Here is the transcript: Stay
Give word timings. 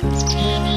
Stay 0.00 0.69